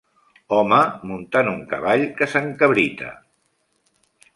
Home 0.59 0.79
muntant 1.11 1.51
un 1.57 1.61
cavall 1.75 2.07
que 2.21 2.31
s'encabrita 2.35 3.15